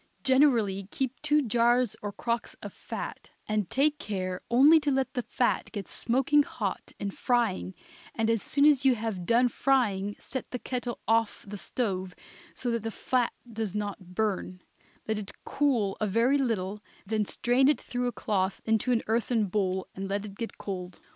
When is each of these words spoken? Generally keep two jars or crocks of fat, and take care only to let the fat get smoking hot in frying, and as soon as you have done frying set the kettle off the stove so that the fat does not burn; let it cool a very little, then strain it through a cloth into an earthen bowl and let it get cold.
Generally 0.23 0.87
keep 0.89 1.21
two 1.21 1.43
jars 1.43 1.95
or 2.01 2.11
crocks 2.11 2.55
of 2.63 2.73
fat, 2.73 3.29
and 3.47 3.69
take 3.69 3.99
care 3.99 4.41
only 4.49 4.79
to 4.79 4.89
let 4.89 5.13
the 5.13 5.21
fat 5.21 5.71
get 5.71 5.87
smoking 5.87 6.41
hot 6.41 6.91
in 6.97 7.11
frying, 7.11 7.75
and 8.15 8.27
as 8.27 8.41
soon 8.41 8.65
as 8.65 8.83
you 8.83 8.95
have 8.95 9.27
done 9.27 9.47
frying 9.47 10.15
set 10.17 10.49
the 10.49 10.57
kettle 10.57 10.97
off 11.07 11.45
the 11.47 11.55
stove 11.55 12.15
so 12.55 12.71
that 12.71 12.81
the 12.81 12.89
fat 12.89 13.31
does 13.53 13.75
not 13.75 14.15
burn; 14.15 14.63
let 15.07 15.19
it 15.19 15.33
cool 15.45 15.95
a 16.01 16.07
very 16.07 16.39
little, 16.39 16.81
then 17.05 17.23
strain 17.23 17.67
it 17.67 17.79
through 17.79 18.07
a 18.07 18.11
cloth 18.11 18.59
into 18.65 18.91
an 18.91 19.03
earthen 19.05 19.45
bowl 19.45 19.87
and 19.93 20.07
let 20.09 20.25
it 20.25 20.33
get 20.33 20.57
cold. 20.57 20.99